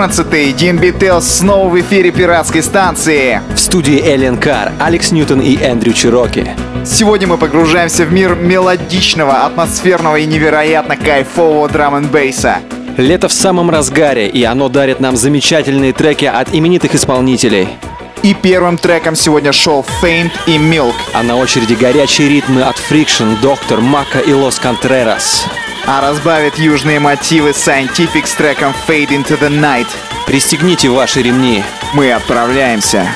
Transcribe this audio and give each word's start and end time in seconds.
14-й 0.00 0.52
DNB 0.52 0.98
Tales 0.98 1.20
снова 1.20 1.68
в 1.68 1.78
эфире 1.78 2.10
пиратской 2.10 2.62
станции. 2.62 3.42
В 3.54 3.58
студии 3.58 4.02
Эллен 4.02 4.38
Кар, 4.38 4.72
Алекс 4.80 5.12
Ньютон 5.12 5.42
и 5.42 5.58
Эндрю 5.58 5.92
Чироки. 5.92 6.56
Сегодня 6.86 7.26
мы 7.26 7.36
погружаемся 7.36 8.06
в 8.06 8.12
мир 8.12 8.34
мелодичного, 8.34 9.44
атмосферного 9.44 10.16
и 10.16 10.24
невероятно 10.24 10.96
кайфового 10.96 11.68
драм 11.68 11.96
н 11.96 12.06
бейса. 12.06 12.60
Лето 12.96 13.28
в 13.28 13.32
самом 13.34 13.68
разгаре, 13.68 14.26
и 14.26 14.42
оно 14.42 14.70
дарит 14.70 15.00
нам 15.00 15.18
замечательные 15.18 15.92
треки 15.92 16.24
от 16.24 16.54
именитых 16.54 16.94
исполнителей. 16.94 17.68
И 18.22 18.32
первым 18.32 18.78
треком 18.78 19.14
сегодня 19.14 19.52
шел 19.52 19.84
Faint 20.02 20.32
и 20.46 20.56
Milk. 20.56 20.94
А 21.12 21.22
на 21.22 21.36
очереди 21.36 21.74
горячие 21.74 22.30
ритмы 22.30 22.62
от 22.62 22.76
Friction, 22.76 23.38
Доктор, 23.42 23.82
Мака 23.82 24.20
и 24.20 24.32
Лос 24.32 24.58
Контрерас 24.58 25.44
а 25.86 26.00
разбавит 26.00 26.58
южные 26.58 27.00
мотивы 27.00 27.50
Scientific 27.50 28.26
с 28.26 28.34
треком 28.34 28.74
Fade 28.86 29.08
into 29.08 29.38
the 29.38 29.48
Night. 29.48 29.88
Пристегните 30.26 30.88
ваши 30.88 31.22
ремни. 31.22 31.64
Мы 31.92 32.12
отправляемся. 32.12 33.08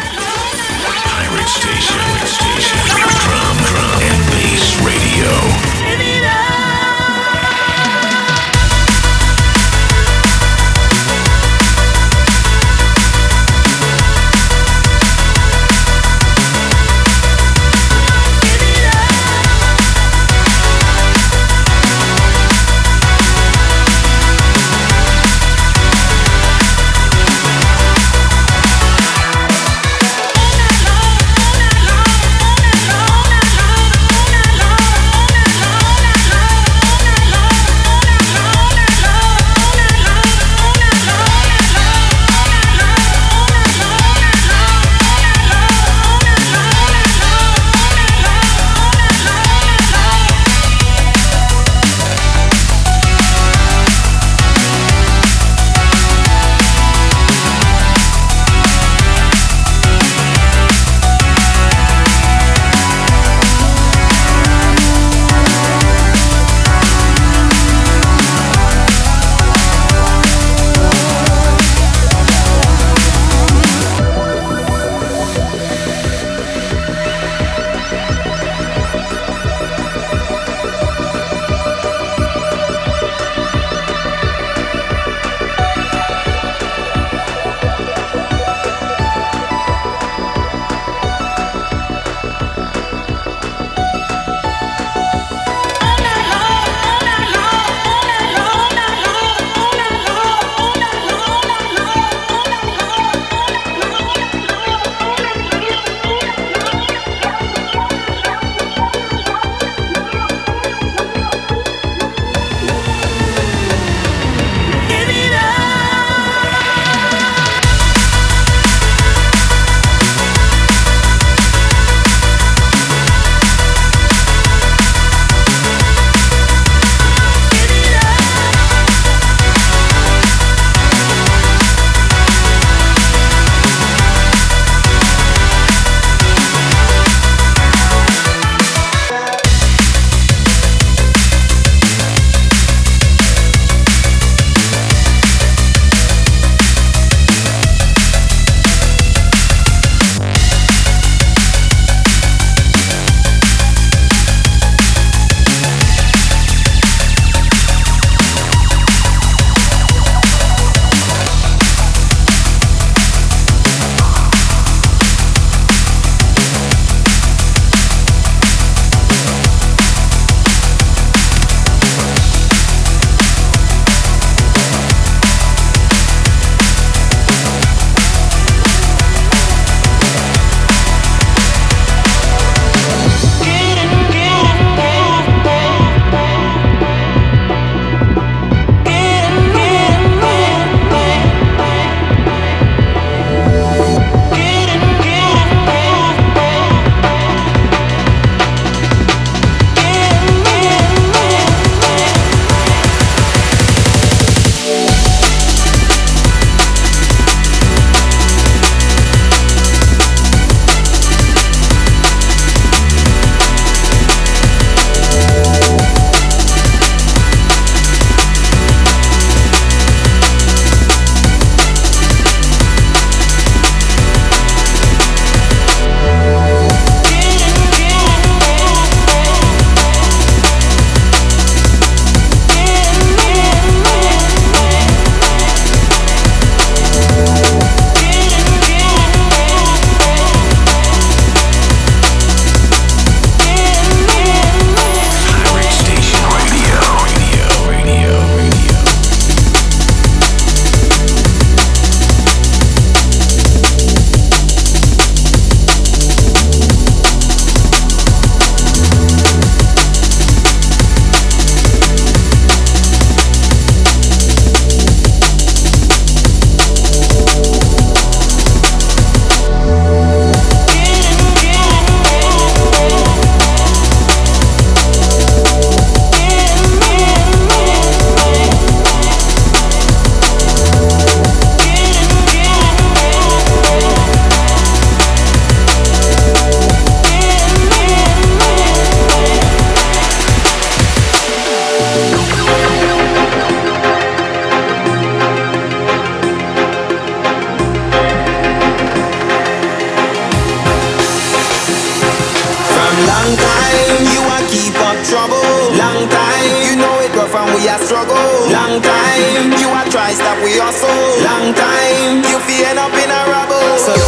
You 309.53 309.69
are 309.69 309.85
try 309.93 310.13
stop 310.13 310.39
we 310.43 310.59
are 310.59 310.73
so 310.73 310.89
long 311.21 311.53
time. 311.53 312.25
You 312.25 312.39
feel 312.49 312.79
up 312.81 312.95
in 312.97 313.11
a 313.13 313.23
rubble. 313.29 313.77
So 313.77 314.04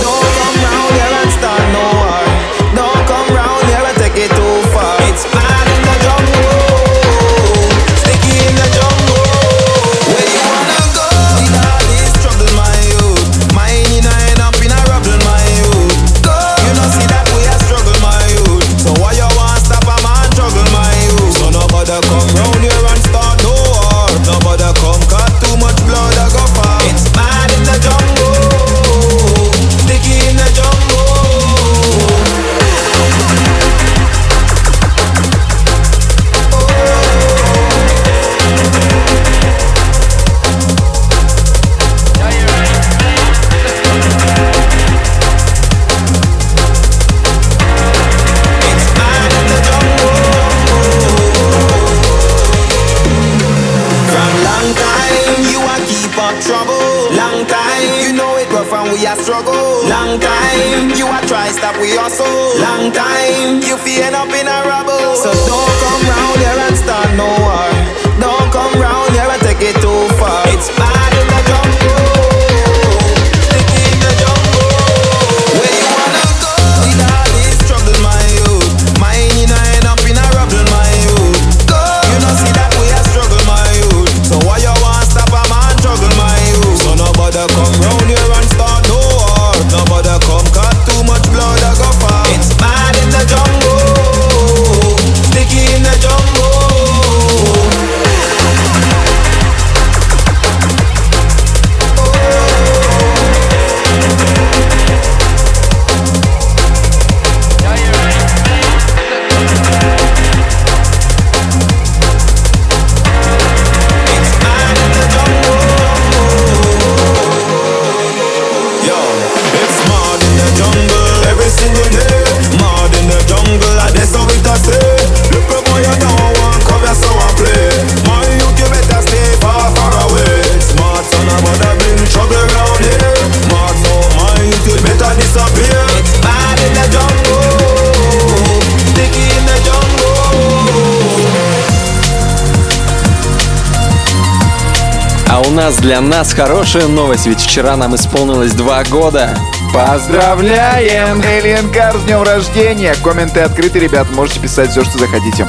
нас, 145.67 145.79
для 145.79 146.01
нас 146.01 146.33
хорошая 146.33 146.87
новость, 146.87 147.27
ведь 147.27 147.41
вчера 147.41 147.77
нам 147.77 147.97
исполнилось 147.97 148.53
два 148.53 148.85
года. 148.85 149.37
Поздравляем! 149.75 151.21
Элиен 151.21 151.73
Кар 151.73 151.99
с 151.99 152.05
днем 152.05 152.23
рождения! 152.23 152.95
Комменты 153.03 153.41
открыты, 153.41 153.81
ребят, 153.81 154.07
можете 154.15 154.39
писать 154.39 154.71
все, 154.71 154.85
что 154.85 154.97
захотите. 154.97 155.49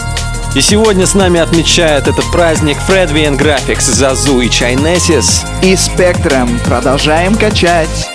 И 0.55 0.61
сегодня 0.61 1.05
с 1.05 1.13
нами 1.13 1.39
отмечает 1.39 2.07
этот 2.07 2.25
праздник 2.31 2.77
Fredvian 2.87 3.37
Graphics, 3.37 3.91
Зазу 3.91 4.39
и 4.39 4.49
Чайнесис. 4.49 5.45
И 5.61 5.75
Спектром 5.75 6.59
продолжаем 6.65 7.35
качать. 7.35 8.06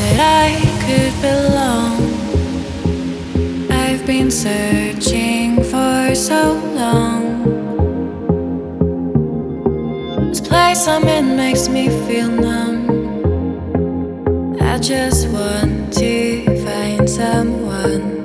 That 0.00 0.18
I 0.44 0.48
could 0.84 1.14
belong. 1.28 1.98
I've 3.70 4.04
been 4.06 4.30
searching 4.30 5.62
for 5.62 6.14
so 6.14 6.54
long. 6.74 7.24
This 10.30 10.40
place 10.40 10.86
I'm 10.88 11.06
in 11.08 11.36
makes 11.36 11.68
me 11.68 11.88
feel 12.06 12.30
numb. 12.30 12.80
I 14.60 14.78
just 14.78 15.28
want 15.28 15.92
to 15.94 16.44
find 16.64 17.08
someone. 17.08 18.19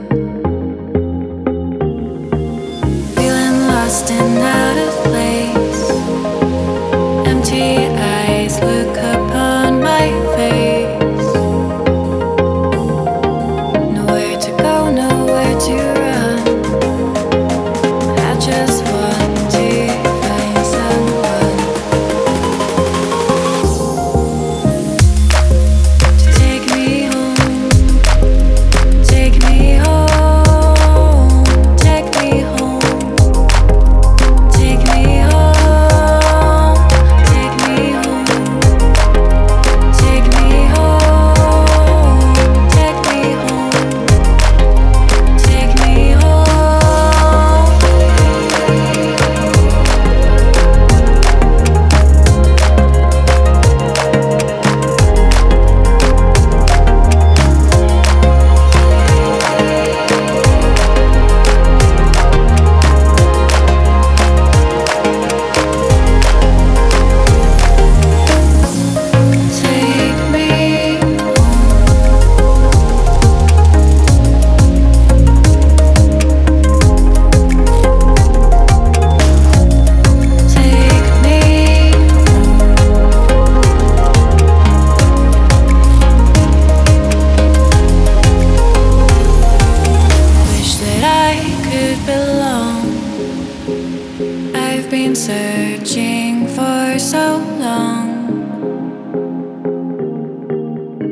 Searching 95.35 96.47
for 96.47 96.97
so 96.97 97.25
long. 97.63 98.09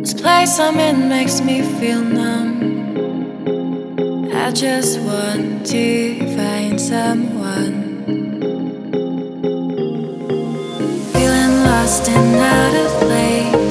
This 0.01 0.13
place 0.13 0.59
I'm 0.59 0.79
in 0.79 1.09
makes 1.09 1.41
me 1.41 1.61
feel 1.77 2.01
numb. 2.01 2.53
I 4.43 4.51
just 4.51 4.99
want 5.01 5.65
to 5.73 5.85
find 6.37 6.79
someone. 6.79 7.75
Feeling 11.13 11.53
lost 11.69 12.07
and 12.07 12.35
out 12.55 12.75
of 12.83 12.91
place. 13.03 13.62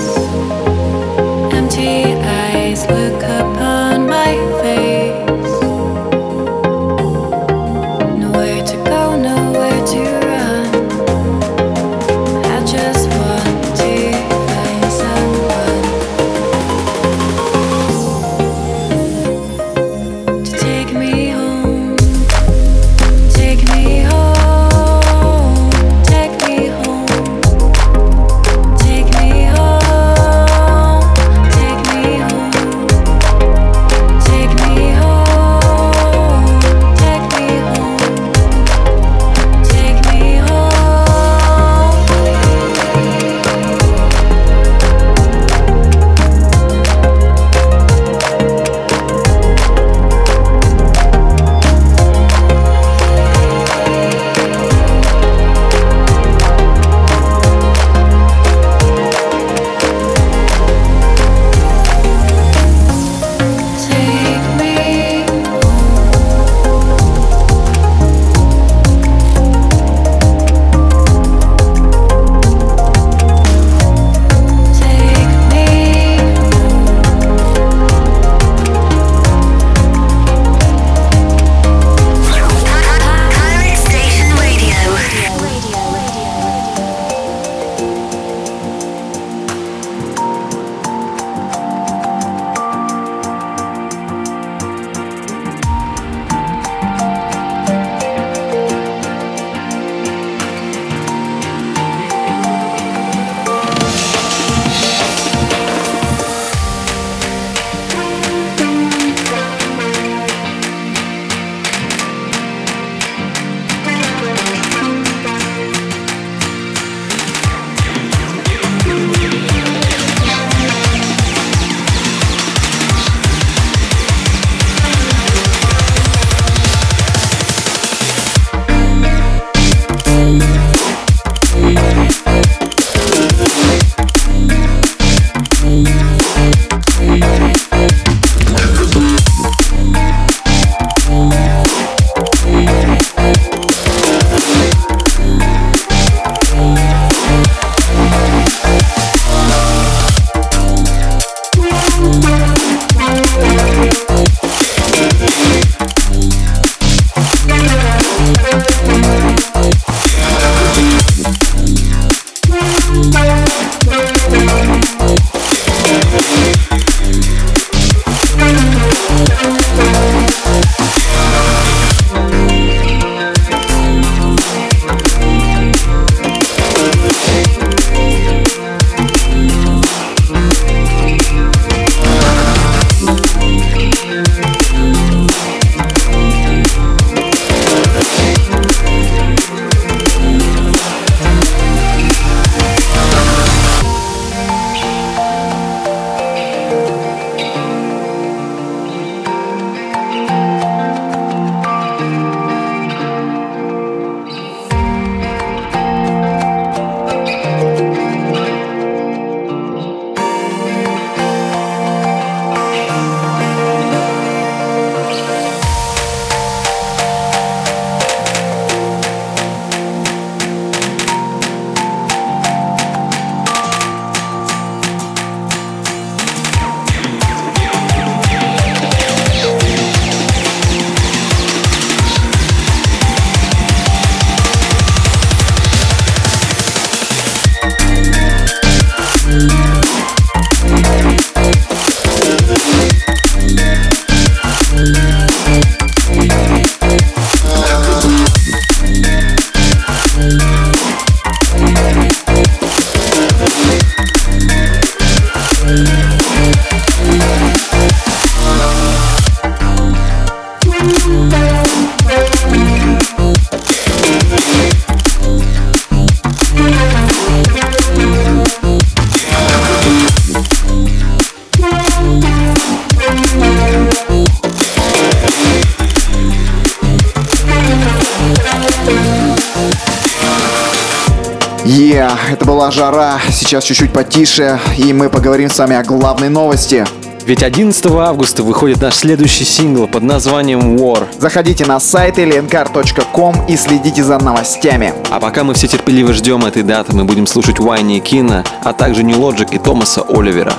Жара, 282.92 283.20
сейчас 283.31 283.64
чуть-чуть 283.64 283.92
потише, 283.92 284.61
и 284.76 284.92
мы 284.92 285.09
поговорим 285.09 285.48
с 285.48 285.59
вами 285.59 285.76
о 285.76 285.83
главной 285.83 286.28
новости. 286.28 286.85
Ведь 287.24 287.42
11 287.42 287.87
августа 287.87 288.42
выходит 288.42 288.83
наш 288.83 288.96
следующий 288.96 289.44
сингл 289.44 289.87
под 289.87 290.02
названием 290.02 290.76
War. 290.76 291.07
Заходите 291.18 291.64
на 291.64 291.78
сайт 291.78 292.18
lnkr.com 292.18 293.46
и 293.48 293.57
следите 293.57 294.02
за 294.02 294.18
новостями. 294.18 294.92
А 295.11 295.20
пока 295.20 295.44
мы 295.44 295.55
все 295.55 295.68
терпеливо 295.68 296.12
ждем 296.12 296.44
этой 296.44 296.64
даты, 296.64 296.94
мы 296.94 297.05
будем 297.05 297.26
слушать 297.26 297.61
Вайни 297.61 297.98
и 297.98 298.00
Кина, 298.00 298.44
а 298.64 298.72
также 298.72 299.05
New 299.05 299.16
Logic 299.16 299.48
и 299.52 299.59
Томаса 299.59 300.02
Оливера. 300.02 300.52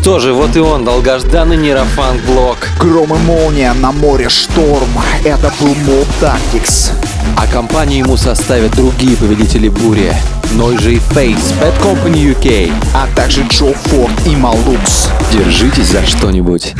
Что 0.00 0.18
же, 0.18 0.32
вот 0.32 0.56
и 0.56 0.60
он, 0.60 0.82
долгожданный 0.82 1.58
нейрофанк 1.58 2.22
блок. 2.22 2.56
Гром 2.78 3.14
и 3.14 3.18
молния 3.18 3.74
на 3.74 3.92
море 3.92 4.30
шторм. 4.30 4.88
Это 5.24 5.52
был 5.60 5.74
Mob 5.74 6.06
Tactics. 6.22 6.92
А 7.36 7.46
компанию 7.46 8.06
ему 8.06 8.16
составят 8.16 8.74
другие 8.74 9.14
победители 9.18 9.68
бури. 9.68 10.14
Noisy 10.52 11.02
Face, 11.10 11.52
Bad 11.60 11.78
Company 11.82 12.34
UK. 12.34 12.72
А 12.94 13.06
также 13.14 13.42
Джо 13.42 13.74
Форд 13.74 14.26
и 14.26 14.34
Малукс. 14.34 15.08
Держитесь 15.32 15.88
за 15.88 16.04
что-нибудь. 16.06 16.74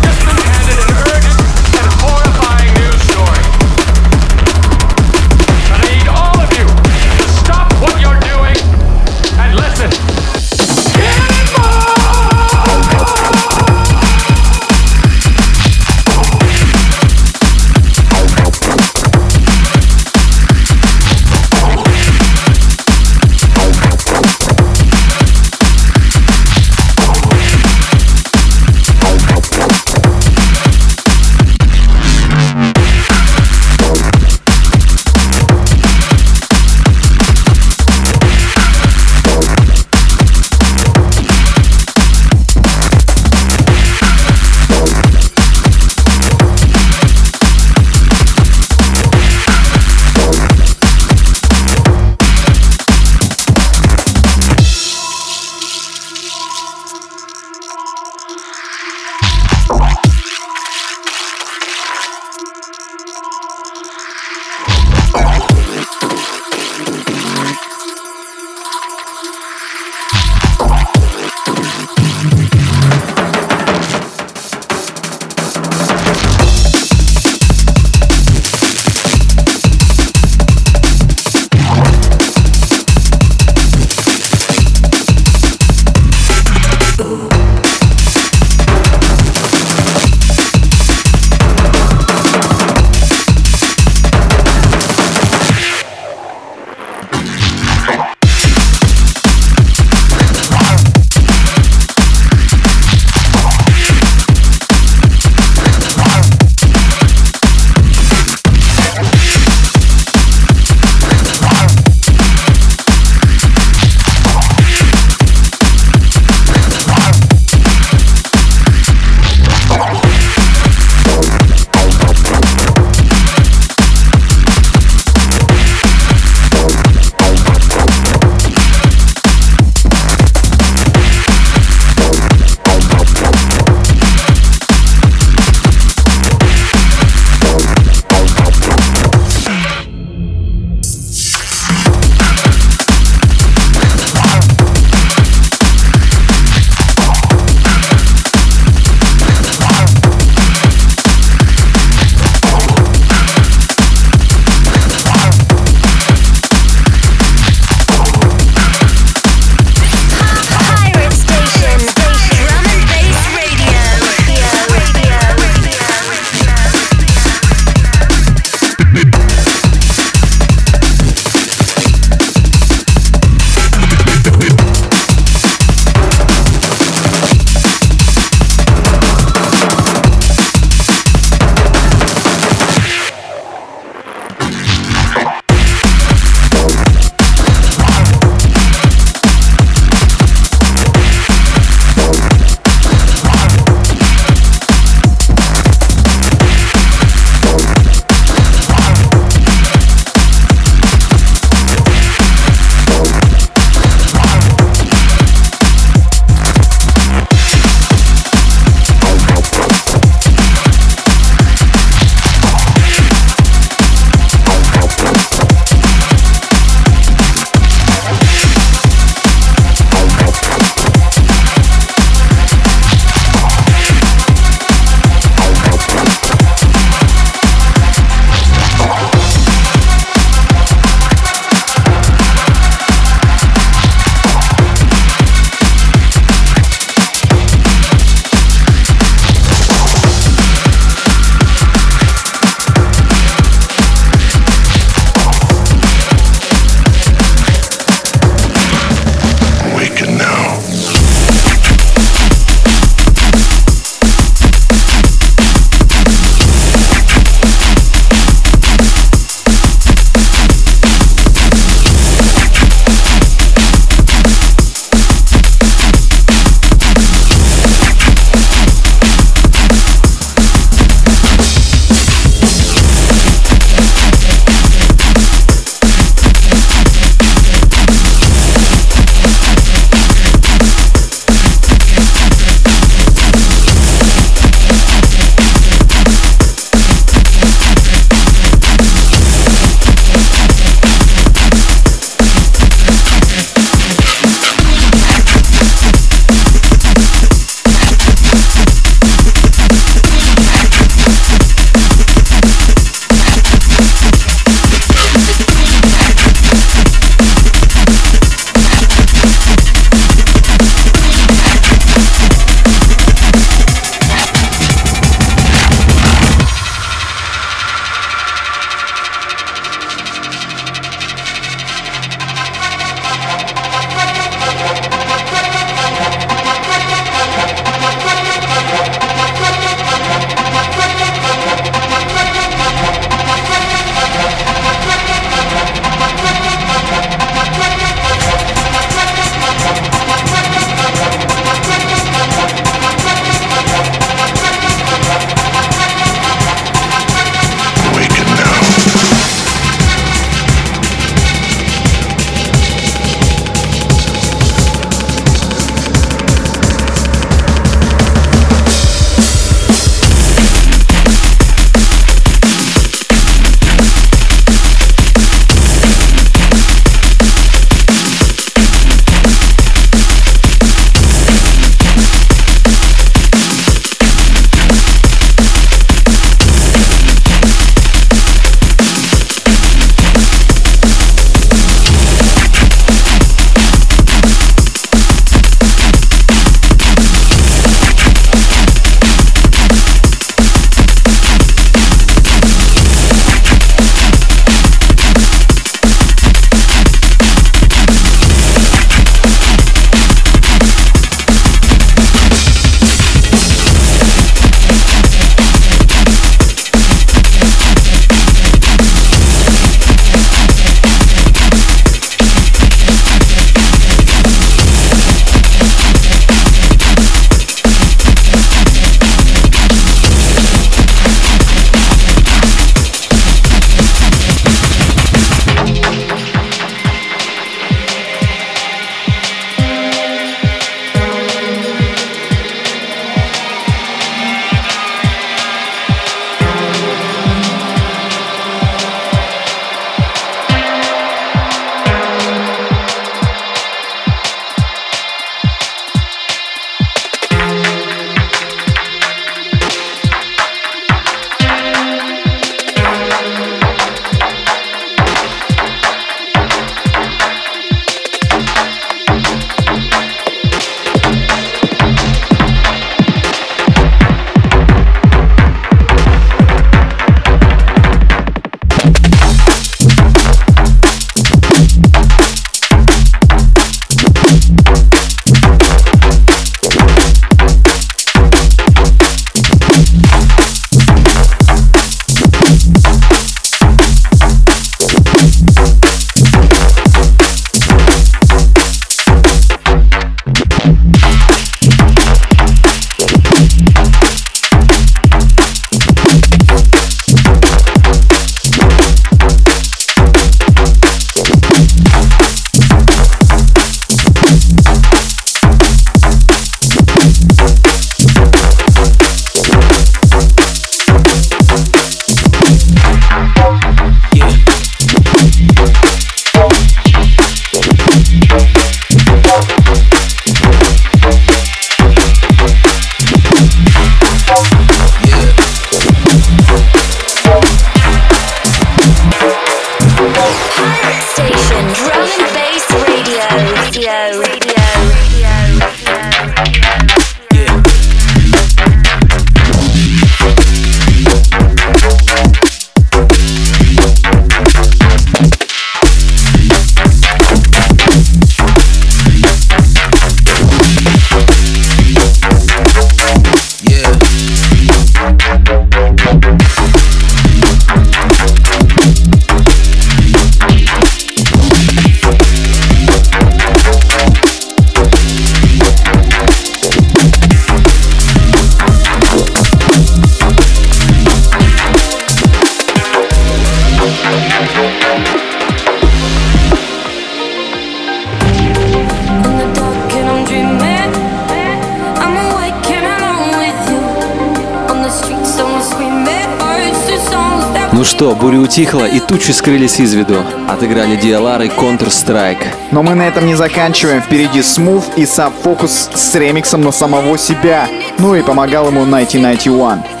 Утихла 588.51 588.83
и 588.85 588.99
тучи 588.99 589.31
скрылись 589.31 589.79
из 589.79 589.93
виду. 589.93 590.25
Отыграли 590.49 590.99
DLR 590.99 591.45
и 591.45 591.49
Counter-Strike. 591.49 592.47
Но 592.71 592.83
мы 592.83 592.95
на 592.95 593.03
этом 593.07 593.25
не 593.25 593.35
заканчиваем. 593.35 594.01
Впереди 594.01 594.39
Smooth 594.39 594.83
и 594.97 595.03
Sub 595.03 595.31
Focus 595.41 595.95
с 595.95 596.15
ремиксом 596.15 596.59
на 596.61 596.73
самого 596.73 597.17
себя. 597.17 597.69
Ну 597.97 598.13
и 598.13 598.21
помогал 598.21 598.67
ему 598.67 598.81
1991. 598.81 600.00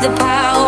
the 0.00 0.14
power. 0.16 0.67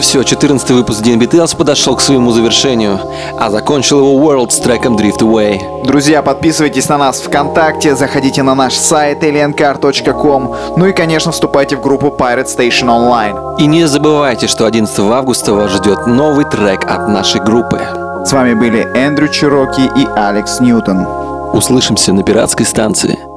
и 0.00 0.02
все, 0.02 0.22
14 0.22 0.70
выпуск 0.70 1.02
День 1.02 1.18
Beatles 1.18 1.56
подошел 1.56 1.94
к 1.94 2.00
своему 2.00 2.32
завершению, 2.32 2.98
а 3.38 3.50
закончил 3.50 3.98
его 3.98 4.12
World 4.14 4.50
с 4.50 4.58
треком 4.58 4.96
Drift 4.96 5.18
Away. 5.18 5.84
Друзья, 5.84 6.22
подписывайтесь 6.22 6.88
на 6.88 6.98
нас 6.98 7.20
ВКонтакте, 7.20 7.94
заходите 7.94 8.42
на 8.42 8.54
наш 8.54 8.74
сайт 8.74 9.22
aliencar.com, 9.22 10.54
ну 10.76 10.86
и, 10.86 10.92
конечно, 10.92 11.32
вступайте 11.32 11.76
в 11.76 11.82
группу 11.82 12.06
Pirate 12.06 12.46
Station 12.46 12.88
Online. 12.88 13.58
И 13.58 13.66
не 13.66 13.86
забывайте, 13.86 14.46
что 14.46 14.64
11 14.64 14.98
августа 14.98 15.52
вас 15.52 15.70
ждет 15.70 16.06
новый 16.06 16.46
трек 16.46 16.84
от 16.84 17.08
нашей 17.08 17.40
группы. 17.40 17.80
С 18.24 18.32
вами 18.32 18.54
были 18.54 18.88
Эндрю 18.94 19.28
Чироки 19.28 19.82
и 19.82 20.06
Алекс 20.16 20.60
Ньютон. 20.60 21.06
Услышимся 21.52 22.12
на 22.12 22.22
пиратской 22.22 22.64
станции. 22.64 23.29